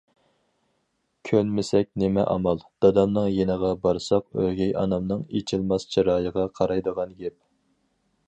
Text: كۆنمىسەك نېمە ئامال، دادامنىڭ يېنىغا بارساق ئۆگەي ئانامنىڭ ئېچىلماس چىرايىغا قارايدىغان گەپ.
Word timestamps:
كۆنمىسەك 1.29 1.89
نېمە 2.03 2.23
ئامال، 2.31 2.63
دادامنىڭ 2.85 3.27
يېنىغا 3.33 3.69
بارساق 3.85 4.41
ئۆگەي 4.45 4.73
ئانامنىڭ 4.83 5.23
ئېچىلماس 5.41 5.85
چىرايىغا 5.97 6.47
قارايدىغان 6.61 7.13
گەپ. 7.21 7.37